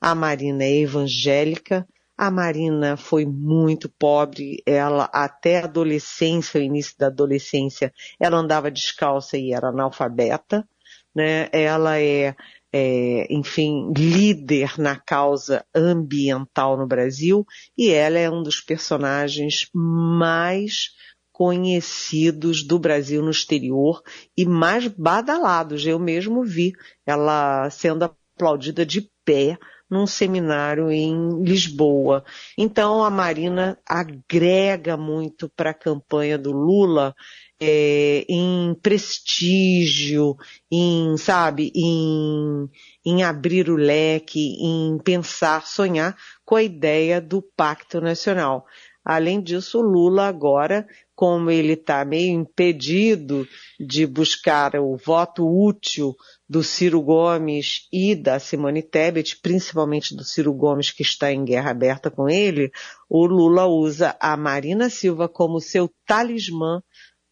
a 0.00 0.14
Marina 0.14 0.64
é 0.64 0.80
evangélica, 0.80 1.86
a 2.16 2.30
Marina 2.30 2.96
foi 2.96 3.24
muito 3.24 3.88
pobre, 3.88 4.60
ela 4.66 5.08
até 5.12 5.60
a 5.60 5.64
adolescência, 5.64 6.60
o 6.60 6.62
início 6.62 6.96
da 6.98 7.06
adolescência, 7.06 7.92
ela 8.18 8.38
andava 8.38 8.70
descalça 8.70 9.38
e 9.38 9.52
era 9.52 9.68
analfabeta, 9.68 10.68
né? 11.14 11.48
Ela 11.52 12.00
é, 12.00 12.34
é, 12.72 13.32
enfim, 13.32 13.92
líder 13.96 14.78
na 14.78 14.96
causa 14.96 15.64
ambiental 15.74 16.76
no 16.76 16.88
Brasil 16.88 17.46
e 17.76 17.90
ela 17.90 18.18
é 18.18 18.28
um 18.28 18.42
dos 18.42 18.60
personagens 18.60 19.68
mais 19.72 20.90
conhecidos 21.30 22.64
do 22.64 22.80
Brasil 22.80 23.22
no 23.22 23.30
exterior 23.30 24.02
e 24.36 24.44
mais 24.44 24.88
badalados. 24.88 25.86
Eu 25.86 26.00
mesmo 26.00 26.42
vi 26.42 26.72
ela 27.06 27.70
sendo 27.70 28.02
aplaudida 28.02 28.84
de 28.84 29.08
pé 29.24 29.56
num 29.90 30.06
seminário 30.06 30.90
em 30.90 31.42
Lisboa. 31.42 32.24
Então 32.56 33.02
a 33.02 33.10
Marina 33.10 33.78
agrega 33.86 34.96
muito 34.96 35.48
para 35.48 35.70
a 35.70 35.74
campanha 35.74 36.36
do 36.36 36.52
Lula 36.52 37.14
é, 37.60 38.24
em 38.28 38.74
prestígio, 38.80 40.36
em, 40.70 41.16
sabe, 41.16 41.72
em, 41.74 42.68
em 43.04 43.24
abrir 43.24 43.68
o 43.68 43.76
leque, 43.76 44.56
em 44.60 44.98
pensar, 44.98 45.66
sonhar 45.66 46.16
com 46.44 46.54
a 46.54 46.62
ideia 46.62 47.20
do 47.20 47.42
pacto 47.42 48.00
nacional. 48.00 48.64
Além 49.08 49.40
disso, 49.40 49.80
Lula 49.80 50.26
agora, 50.28 50.86
como 51.14 51.50
ele 51.50 51.72
está 51.72 52.04
meio 52.04 52.30
impedido 52.30 53.48
de 53.80 54.06
buscar 54.06 54.76
o 54.76 54.98
voto 54.98 55.48
útil 55.48 56.14
do 56.46 56.62
Ciro 56.62 57.00
Gomes 57.00 57.88
e 57.90 58.14
da 58.14 58.38
Simone 58.38 58.82
Tebet, 58.82 59.40
principalmente 59.40 60.14
do 60.14 60.22
Ciro 60.22 60.52
Gomes, 60.52 60.90
que 60.90 61.00
está 61.00 61.32
em 61.32 61.42
guerra 61.42 61.70
aberta 61.70 62.10
com 62.10 62.28
ele, 62.28 62.70
o 63.08 63.24
Lula 63.24 63.64
usa 63.64 64.14
a 64.20 64.36
Marina 64.36 64.90
Silva 64.90 65.26
como 65.26 65.58
seu 65.58 65.90
talismã 66.04 66.82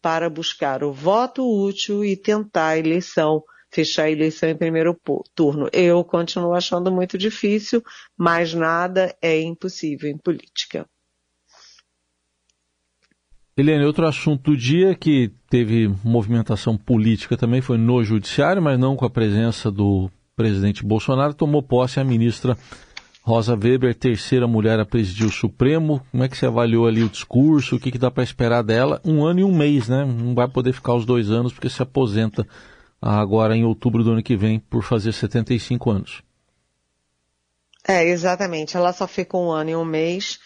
para 0.01 0.31
buscar 0.31 0.83
o 0.83 0.91
voto 0.91 1.47
útil 1.47 2.03
e 2.03 2.17
tentar 2.17 2.69
a 2.69 2.77
eleição, 2.79 3.43
fechar 3.69 4.05
a 4.05 4.11
eleição 4.11 4.49
em 4.49 4.57
primeiro 4.57 4.99
turno. 5.35 5.69
Eu 5.71 6.03
continuo 6.03 6.55
achando 6.55 6.91
muito 6.91 7.19
difícil, 7.19 7.83
mas 8.17 8.51
nada 8.55 9.15
é 9.21 9.39
impossível 9.39 10.09
em 10.09 10.17
política. 10.17 10.89
Helene, 13.57 13.85
outro 13.85 14.05
assunto 14.05 14.51
do 14.51 14.57
dia 14.57 14.93
que 14.93 15.31
teve 15.49 15.91
movimentação 16.03 16.77
política 16.77 17.35
também 17.35 17.59
foi 17.59 17.75
no 17.75 18.03
judiciário, 18.03 18.61
mas 18.61 18.77
não 18.77 18.95
com 18.95 19.03
a 19.03 19.09
presença 19.09 19.71
do 19.71 20.11
presidente 20.35 20.85
Bolsonaro, 20.85 21.33
tomou 21.33 21.63
posse 21.63 21.99
a 21.99 22.03
ministra 22.03 22.55
Rosa 23.23 23.55
Weber, 23.55 23.95
terceira 23.95 24.45
mulher 24.47 24.79
a 24.79 24.85
presidir 24.85 25.25
o 25.25 25.31
Supremo. 25.31 26.05
Como 26.11 26.23
é 26.23 26.29
que 26.29 26.37
você 26.37 26.45
avaliou 26.45 26.85
ali 26.85 27.01
o 27.01 27.09
discurso? 27.09 27.77
O 27.77 27.79
que, 27.79 27.91
que 27.91 27.97
dá 27.97 28.11
para 28.11 28.23
esperar 28.23 28.61
dela? 28.61 29.01
Um 29.03 29.25
ano 29.25 29.39
e 29.39 29.43
um 29.43 29.57
mês, 29.57 29.89
né? 29.89 30.05
Não 30.05 30.35
vai 30.35 30.47
poder 30.47 30.71
ficar 30.71 30.93
os 30.93 31.03
dois 31.03 31.31
anos 31.31 31.51
porque 31.51 31.67
se 31.67 31.81
aposenta 31.81 32.47
agora 33.01 33.57
em 33.57 33.65
outubro 33.65 34.03
do 34.03 34.11
ano 34.11 34.21
que 34.21 34.37
vem 34.37 34.59
por 34.59 34.83
fazer 34.83 35.11
75 35.11 35.89
anos. 35.89 36.21
É, 37.87 38.07
exatamente. 38.07 38.77
Ela 38.77 38.93
só 38.93 39.07
fica 39.07 39.35
um 39.35 39.49
ano 39.49 39.71
e 39.71 39.75
um 39.75 39.83
mês 39.83 40.37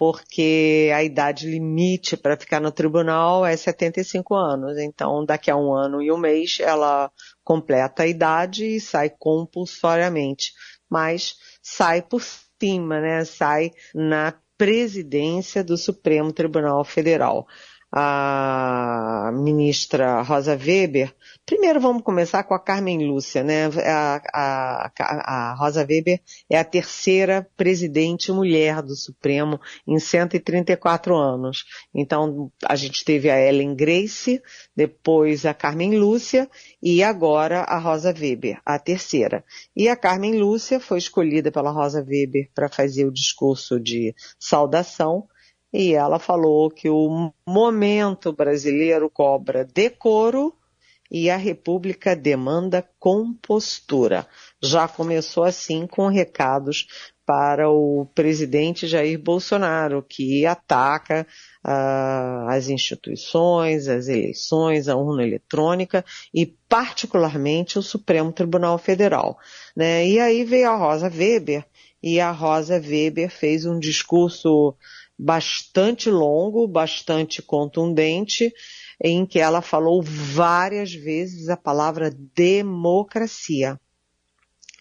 porque 0.00 0.90
a 0.94 1.04
idade 1.04 1.46
limite 1.46 2.16
para 2.16 2.34
ficar 2.34 2.58
no 2.58 2.72
tribunal 2.72 3.44
é 3.44 3.54
75 3.54 4.34
anos. 4.34 4.78
Então, 4.78 5.26
daqui 5.26 5.50
a 5.50 5.56
um 5.56 5.74
ano 5.74 6.00
e 6.00 6.10
um 6.10 6.16
mês, 6.16 6.56
ela 6.58 7.12
completa 7.44 8.04
a 8.04 8.06
idade 8.06 8.64
e 8.64 8.80
sai 8.80 9.10
compulsoriamente. 9.10 10.54
Mas 10.88 11.34
sai 11.62 12.00
por 12.00 12.22
cima, 12.22 12.98
né? 12.98 13.26
Sai 13.26 13.72
na 13.94 14.32
presidência 14.56 15.62
do 15.62 15.76
Supremo 15.76 16.32
Tribunal 16.32 16.82
Federal 16.82 17.46
a 17.92 19.30
ministra 19.34 20.22
Rosa 20.22 20.56
Weber. 20.56 21.14
Primeiro 21.50 21.80
vamos 21.80 22.04
começar 22.04 22.44
com 22.44 22.54
a 22.54 22.60
Carmen 22.60 23.08
Lúcia, 23.08 23.42
né? 23.42 23.64
A, 23.84 24.22
a, 24.32 24.92
a, 25.00 25.54
Rosa 25.54 25.80
Weber 25.80 26.20
é 26.48 26.56
a 26.56 26.62
terceira 26.62 27.44
presidente 27.56 28.30
mulher 28.30 28.80
do 28.80 28.94
Supremo 28.94 29.60
em 29.84 29.98
134 29.98 31.12
anos. 31.12 31.64
Então 31.92 32.52
a 32.64 32.76
gente 32.76 33.04
teve 33.04 33.28
a 33.28 33.36
Ellen 33.36 33.74
Grace, 33.74 34.40
depois 34.76 35.44
a 35.44 35.52
Carmen 35.52 35.98
Lúcia 35.98 36.48
e 36.80 37.02
agora 37.02 37.62
a 37.62 37.80
Rosa 37.80 38.14
Weber, 38.16 38.60
a 38.64 38.78
terceira. 38.78 39.44
E 39.74 39.88
a 39.88 39.96
Carmen 39.96 40.38
Lúcia 40.38 40.78
foi 40.78 40.98
escolhida 40.98 41.50
pela 41.50 41.72
Rosa 41.72 41.98
Weber 41.98 42.48
para 42.54 42.68
fazer 42.68 43.06
o 43.06 43.12
discurso 43.12 43.80
de 43.80 44.14
saudação 44.38 45.26
e 45.72 45.94
ela 45.94 46.20
falou 46.20 46.70
que 46.70 46.88
o 46.88 47.32
momento 47.44 48.32
brasileiro 48.32 49.10
cobra 49.10 49.64
decoro 49.64 50.54
e 51.10 51.28
a 51.28 51.36
República 51.36 52.14
demanda 52.14 52.88
compostura. 52.98 54.26
Já 54.62 54.86
começou 54.86 55.44
assim 55.44 55.86
com 55.86 56.06
recados 56.06 56.86
para 57.26 57.70
o 57.70 58.06
presidente 58.12 58.88
Jair 58.88 59.16
Bolsonaro, 59.16 60.02
que 60.02 60.44
ataca 60.44 61.24
uh, 61.64 62.48
as 62.48 62.68
instituições, 62.68 63.86
as 63.86 64.08
eleições, 64.08 64.88
a 64.88 64.96
urna 64.96 65.22
eletrônica 65.22 66.04
e 66.34 66.44
particularmente 66.68 67.78
o 67.78 67.82
Supremo 67.82 68.32
Tribunal 68.32 68.78
Federal. 68.78 69.38
Né? 69.76 70.08
E 70.08 70.18
aí 70.18 70.44
veio 70.44 70.70
a 70.70 70.76
Rosa 70.76 71.08
Weber 71.08 71.64
e 72.02 72.18
a 72.18 72.32
Rosa 72.32 72.80
Weber 72.80 73.30
fez 73.30 73.64
um 73.64 73.78
discurso 73.78 74.74
bastante 75.16 76.10
longo, 76.10 76.66
bastante 76.66 77.42
contundente, 77.42 78.52
em 79.02 79.24
que 79.24 79.38
ela 79.38 79.62
falou 79.62 80.02
várias 80.02 80.92
vezes 80.92 81.48
a 81.48 81.56
palavra 81.56 82.10
democracia. 82.34 83.80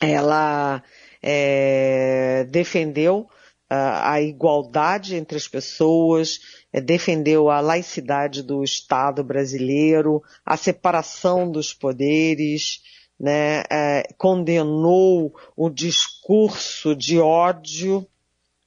Ela 0.02 0.84
é, 1.22 2.46
defendeu 2.50 3.28
uh, 3.72 4.02
a 4.04 4.22
igualdade 4.22 5.16
entre 5.16 5.38
as 5.38 5.48
pessoas, 5.48 6.40
é, 6.74 6.82
defendeu 6.82 7.50
a 7.50 7.62
laicidade 7.62 8.44
do 8.44 8.64
Estado 8.64 9.24
brasileiro, 9.24 10.22
a 10.46 10.58
separação 10.58 11.50
dos 11.50 11.74
poderes, 11.74 12.82
né, 13.20 13.64
é, 13.70 14.04
condenou 14.18 15.34
o 15.56 15.70
discurso 15.70 16.96
de 16.96 17.20
ódio 17.20 18.08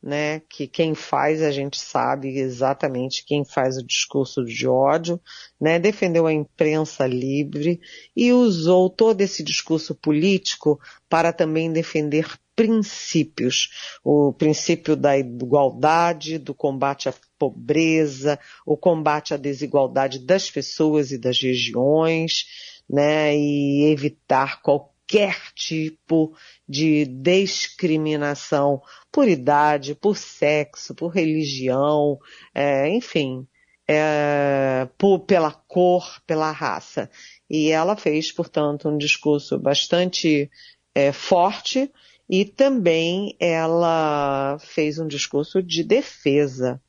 né, 0.02 0.40
que 0.48 0.66
quem 0.66 0.94
faz 0.94 1.40
a 1.42 1.50
gente 1.50 1.78
sabe 1.78 2.36
exatamente 2.36 3.24
quem 3.24 3.44
faz 3.44 3.76
o 3.78 3.86
discurso 3.86 4.44
de 4.44 4.66
ódio, 4.66 5.20
né, 5.60 5.78
defendeu 5.78 6.26
a 6.26 6.32
imprensa 6.32 7.06
livre 7.06 7.80
e 8.16 8.32
usou 8.32 8.90
todo 8.90 9.20
esse 9.20 9.42
discurso 9.44 9.94
político 9.94 10.80
para 11.08 11.32
também 11.32 11.72
defender 11.72 12.26
princípios, 12.54 13.98
o 14.04 14.32
princípio 14.32 14.94
da 14.94 15.16
igualdade, 15.16 16.38
do 16.38 16.52
combate 16.52 17.08
à 17.08 17.14
pobreza, 17.38 18.38
o 18.66 18.76
combate 18.76 19.32
à 19.32 19.36
desigualdade 19.36 20.18
das 20.18 20.50
pessoas 20.50 21.12
e 21.12 21.18
das 21.18 21.40
regiões, 21.40 22.44
né, 22.88 23.34
e 23.36 23.90
evitar 23.90 24.60
qualquer 24.60 24.91
qualquer 25.12 25.36
tipo 25.54 26.34
de 26.66 27.04
discriminação 27.04 28.80
por 29.10 29.28
idade, 29.28 29.94
por 29.94 30.16
sexo, 30.16 30.94
por 30.94 31.08
religião, 31.08 32.18
é, 32.54 32.88
enfim, 32.88 33.46
é, 33.86 34.88
por, 34.96 35.20
pela 35.20 35.52
cor, 35.52 36.18
pela 36.26 36.50
raça. 36.50 37.10
E 37.48 37.70
ela 37.70 37.94
fez, 37.94 38.32
portanto, 38.32 38.88
um 38.88 38.96
discurso 38.96 39.58
bastante 39.58 40.50
é, 40.94 41.12
forte 41.12 41.92
e 42.28 42.46
também 42.46 43.36
ela 43.38 44.56
fez 44.60 44.98
um 44.98 45.06
discurso 45.06 45.62
de 45.62 45.84
defesa 45.84 46.80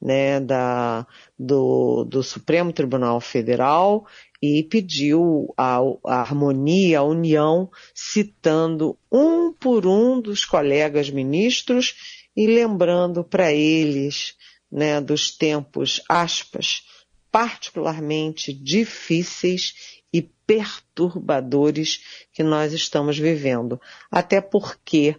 né, 0.00 0.38
da, 0.40 1.06
do, 1.38 2.04
do 2.04 2.22
Supremo 2.22 2.72
Tribunal 2.72 3.20
Federal 3.20 4.06
e 4.42 4.62
pediu 4.62 5.52
a, 5.56 5.78
a, 6.04 6.20
harmonia, 6.20 7.00
a 7.00 7.02
união, 7.02 7.70
citando 7.94 8.98
um 9.12 9.52
por 9.52 9.86
um 9.86 10.20
dos 10.20 10.44
colegas 10.44 11.10
ministros 11.10 11.94
e 12.34 12.46
lembrando 12.46 13.22
para 13.22 13.52
eles 13.52 14.34
né, 14.70 15.00
dos 15.00 15.30
tempos, 15.36 16.00
aspas, 16.08 16.82
particularmente 17.30 18.52
difíceis 18.52 20.00
e 20.12 20.22
perturbadores 20.22 22.00
que 22.32 22.42
nós 22.42 22.72
estamos 22.72 23.18
vivendo. 23.18 23.80
Até 24.10 24.40
porque, 24.40 25.16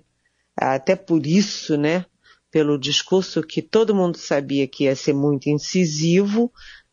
até 0.55 0.95
por 0.95 1.25
isso, 1.25 1.77
né, 1.77 2.05
pelo 2.49 2.77
discurso 2.77 3.41
que 3.41 3.61
todo 3.61 3.95
mundo 3.95 4.17
sabia 4.17 4.67
que 4.67 4.83
ia 4.83 4.95
ser 4.95 5.13
muito 5.13 5.47
incisivo, 5.47 6.51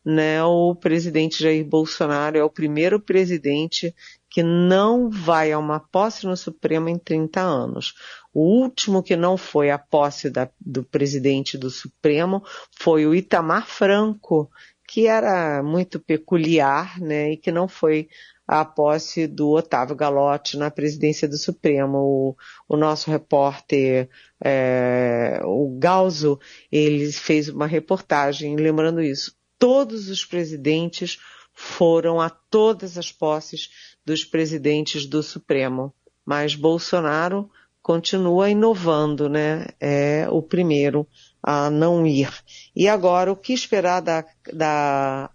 né, 0.08 0.42
o 0.42 0.74
presidente 0.74 1.42
Jair 1.42 1.66
Bolsonaro 1.66 2.38
é 2.38 2.42
o 2.42 2.48
primeiro 2.48 2.98
presidente 2.98 3.94
que 4.30 4.42
não 4.42 5.10
vai 5.10 5.52
a 5.52 5.58
uma 5.58 5.78
posse 5.78 6.24
no 6.24 6.34
Supremo 6.34 6.88
em 6.88 6.98
30 6.98 7.38
anos. 7.42 7.92
O 8.32 8.40
último 8.40 9.02
que 9.02 9.14
não 9.16 9.36
foi 9.36 9.70
a 9.70 9.76
posse 9.76 10.30
da, 10.30 10.48
do 10.58 10.82
presidente 10.82 11.58
do 11.58 11.68
Supremo 11.68 12.42
foi 12.80 13.04
o 13.04 13.14
Itamar 13.14 13.66
Franco, 13.66 14.50
que 14.88 15.06
era 15.06 15.62
muito 15.62 16.00
peculiar, 16.00 16.98
né, 16.98 17.32
e 17.32 17.36
que 17.36 17.52
não 17.52 17.68
foi 17.68 18.08
a 18.46 18.64
posse 18.64 19.26
do 19.26 19.50
Otávio 19.50 19.94
Galotti 19.94 20.56
na 20.56 20.70
presidência 20.70 21.28
do 21.28 21.36
Supremo. 21.36 21.98
O, 21.98 22.36
o 22.66 22.78
nosso 22.78 23.10
repórter, 23.10 24.08
é, 24.42 25.38
o 25.44 25.76
Galzo, 25.78 26.40
ele 26.72 27.12
fez 27.12 27.50
uma 27.50 27.66
reportagem 27.66 28.56
lembrando 28.56 29.02
isso 29.02 29.37
todos 29.58 30.08
os 30.08 30.24
presidentes 30.24 31.18
foram 31.52 32.20
a 32.20 32.30
todas 32.30 32.96
as 32.96 33.10
posses 33.10 33.70
dos 34.04 34.24
presidentes 34.24 35.06
do 35.06 35.22
Supremo. 35.22 35.92
Mas 36.24 36.54
Bolsonaro 36.54 37.50
continua 37.82 38.50
inovando, 38.50 39.28
né? 39.28 39.66
É 39.80 40.28
o 40.30 40.42
primeiro 40.42 41.06
a 41.42 41.70
não 41.70 42.06
ir. 42.06 42.30
E 42.76 42.88
agora, 42.88 43.32
o 43.32 43.36
que 43.36 43.52
esperar 43.52 44.00
da, 44.00 44.24
da 44.52 45.30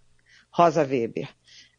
Rosa 0.52 0.84
Weber? 0.84 1.30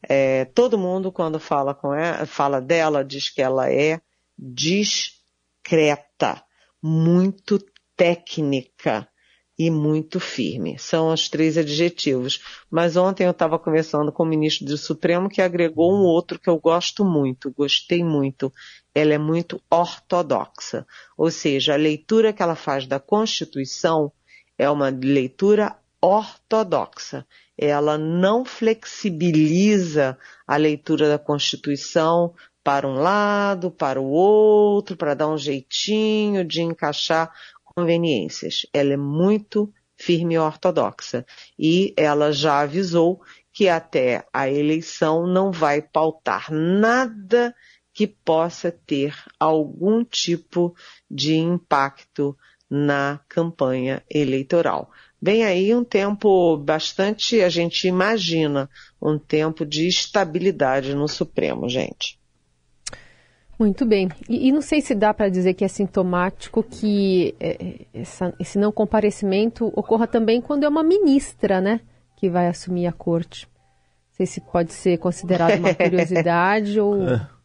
É, 0.07 0.45
todo 0.47 0.77
mundo, 0.77 1.11
quando 1.11 1.41
fala, 1.41 1.75
com 1.75 1.95
ela, 1.95 2.27
fala 2.27 2.61
dela, 2.61 3.05
diz 3.05 3.31
que 3.31 3.41
ela 3.41 3.73
é 3.73 4.01
discreta, 4.37 6.43
muito 6.83 7.59
técnica 7.97 9.09
e 9.59 9.71
muito 9.71 10.19
firme. 10.19 10.77
São 10.79 11.13
os 11.13 11.29
três 11.29 11.57
adjetivos. 11.57 12.41
Mas 12.71 12.97
ontem 12.97 13.25
eu 13.25 13.31
estava 13.31 13.59
conversando 13.59 14.11
com 14.11 14.25
o 14.25 14.27
ministro 14.27 14.67
do 14.67 14.77
Supremo 14.77 15.29
que 15.29 15.41
agregou 15.41 15.95
um 15.95 16.03
outro 16.03 16.39
que 16.39 16.51
eu 16.51 16.59
gosto 16.59 17.05
muito, 17.05 17.53
gostei 17.53 18.03
muito. 18.03 18.53
Ela 18.95 19.15
é 19.15 19.19
muito 19.19 19.61
ortodoxa. 19.71 20.87
Ou 21.17 21.31
seja, 21.31 21.75
a 21.75 21.77
leitura 21.77 22.33
que 22.33 22.43
ela 22.43 22.57
faz 22.57 22.87
da 22.87 22.99
Constituição 22.99 24.13
é 24.59 24.69
uma 24.69 24.89
leitura 24.89 25.77
ortodoxa. 26.01 27.27
Ela 27.57 27.97
não 27.97 28.45
flexibiliza 28.45 30.19
a 30.47 30.57
leitura 30.57 31.09
da 31.09 31.19
Constituição 31.19 32.35
para 32.65 32.89
um 32.89 32.95
lado, 32.95 33.71
para 33.71 34.01
o 34.01 34.07
outro, 34.07 34.97
para 34.97 35.13
dar 35.13 35.29
um 35.29 35.37
jeitinho 35.37 36.43
de 36.43 36.63
encaixar 36.63 37.31
conveniências. 37.75 38.67
Ela 38.73 38.95
é 38.95 38.97
muito 38.97 39.73
firme 39.97 40.35
e 40.35 40.39
ortodoxa. 40.39 41.27
E 41.59 41.93
ela 41.97 42.33
já 42.33 42.61
avisou 42.61 43.21
que 43.53 43.69
até 43.69 44.27
a 44.33 44.49
eleição 44.49 45.27
não 45.27 45.53
vai 45.53 45.83
pautar 45.83 46.53
nada 46.53 47.55
que 47.93 48.07
possa 48.07 48.73
ter 48.73 49.15
algum 49.39 50.05
tipo 50.05 50.75
de 51.09 51.37
impacto 51.37 52.37
na 52.69 53.21
campanha 53.29 54.03
eleitoral. 54.11 54.91
Vem 55.23 55.45
aí 55.45 55.75
um 55.75 55.85
tempo 55.85 56.57
bastante, 56.57 57.41
a 57.41 57.49
gente 57.49 57.87
imagina, 57.87 58.69
um 59.01 59.17
tempo 59.17 59.65
de 59.65 59.87
estabilidade 59.87 60.93
no 60.95 61.07
Supremo, 61.07 61.69
gente. 61.69 62.19
Muito 63.59 63.87
bem. 63.87 64.09
E, 64.29 64.49
e, 64.49 64.53
não 64.53 64.61
sei 64.61 64.81
se 64.81 64.95
dá 64.95 65.15
para 65.15 65.29
dizer 65.29 65.55
que 65.55 65.65
é 65.65 65.69
sintomático 65.69 66.63
que 66.63 67.35
é, 67.39 67.87
essa, 67.95 68.35
esse 68.41 68.59
não 68.59 68.73
comparecimento 68.73 69.67
ocorra 69.77 70.07
também 70.07 70.41
quando 70.41 70.65
é 70.65 70.69
uma 70.69 70.83
ministra, 70.83 71.61
né, 71.61 71.81
que 72.17 72.29
vai 72.29 72.49
assumir 72.49 72.87
a 72.87 72.93
corte. 72.93 73.47
Não 73.47 74.17
sei 74.17 74.27
se 74.27 74.41
pode 74.41 74.73
ser 74.73 74.99
considerado 74.99 75.59
uma 75.59 75.75
curiosidade 75.75 76.81
ou 76.81 76.97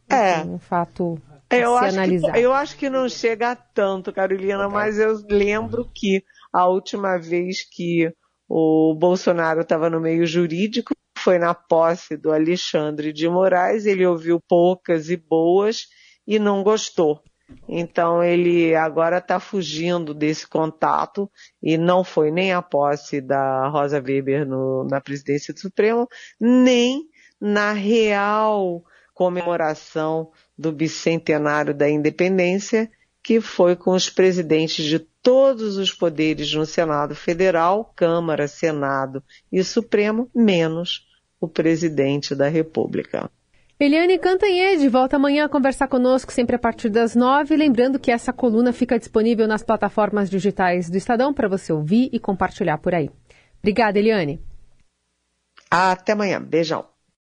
é. 0.08 0.44
um 0.44 0.58
fato 0.58 1.20
a 1.48 1.56
eu 1.56 1.76
se 1.76 1.84
acho 1.84 1.94
analisar. 1.96 2.32
Que, 2.32 2.40
eu 2.40 2.52
acho 2.52 2.76
que 2.76 2.90
não 2.90 3.08
chega 3.08 3.52
a 3.52 3.56
tanto, 3.56 4.12
Carolina, 4.12 4.68
mas 4.68 4.98
eu 4.98 5.20
lembro 5.28 5.88
que 5.94 6.22
a 6.52 6.66
última 6.68 7.18
vez 7.18 7.62
que 7.62 8.12
o 8.48 8.94
Bolsonaro 8.94 9.60
estava 9.60 9.88
no 9.88 10.00
meio 10.00 10.26
jurídico 10.26 10.92
foi 11.18 11.38
na 11.38 11.54
posse 11.54 12.16
do 12.16 12.32
Alexandre 12.32 13.12
de 13.12 13.28
Moraes, 13.28 13.84
ele 13.86 14.06
ouviu 14.06 14.40
poucas 14.48 15.10
e 15.10 15.16
boas 15.16 15.86
e 16.30 16.38
não 16.38 16.62
gostou. 16.62 17.20
Então 17.68 18.22
ele 18.22 18.72
agora 18.76 19.18
está 19.18 19.40
fugindo 19.40 20.14
desse 20.14 20.46
contato 20.46 21.28
e 21.60 21.76
não 21.76 22.04
foi 22.04 22.30
nem 22.30 22.52
a 22.52 22.62
posse 22.62 23.20
da 23.20 23.66
Rosa 23.66 24.00
Weber 24.00 24.46
no, 24.46 24.84
na 24.84 25.00
presidência 25.00 25.52
do 25.52 25.58
Supremo, 25.58 26.06
nem 26.38 27.08
na 27.40 27.72
real 27.72 28.84
comemoração 29.12 30.30
do 30.56 30.70
bicentenário 30.70 31.74
da 31.74 31.90
independência, 31.90 32.88
que 33.20 33.40
foi 33.40 33.74
com 33.74 33.90
os 33.90 34.08
presidentes 34.08 34.84
de 34.84 35.00
todos 35.00 35.78
os 35.78 35.92
poderes 35.92 36.54
no 36.54 36.64
Senado 36.64 37.16
Federal, 37.16 37.92
Câmara, 37.96 38.46
Senado 38.46 39.20
e 39.50 39.64
Supremo, 39.64 40.30
menos 40.32 41.08
o 41.40 41.48
presidente 41.48 42.36
da 42.36 42.46
República. 42.46 43.28
Eliane 43.82 44.18
Cantanhede 44.18 44.90
volta 44.90 45.16
amanhã 45.16 45.46
a 45.46 45.48
conversar 45.48 45.88
conosco, 45.88 46.30
sempre 46.30 46.54
a 46.54 46.58
partir 46.58 46.90
das 46.90 47.16
nove. 47.16 47.56
Lembrando 47.56 47.98
que 47.98 48.10
essa 48.10 48.30
coluna 48.30 48.74
fica 48.74 48.98
disponível 48.98 49.48
nas 49.48 49.62
plataformas 49.62 50.28
digitais 50.28 50.90
do 50.90 50.98
Estadão 50.98 51.32
para 51.32 51.48
você 51.48 51.72
ouvir 51.72 52.10
e 52.12 52.20
compartilhar 52.20 52.76
por 52.76 52.94
aí. 52.94 53.08
Obrigada, 53.58 53.98
Eliane. 53.98 54.38
Até 55.70 56.12
amanhã. 56.12 56.42
Beijão. 56.42 56.84